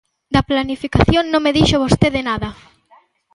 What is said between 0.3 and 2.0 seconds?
Da planificación non me dixo